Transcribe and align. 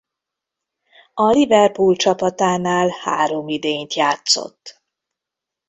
A 1.13 1.23
Liverpool 1.29 1.95
csapatánál 1.95 2.89
három 3.01 3.47
idényt 3.47 3.93
játszott. 3.93 4.83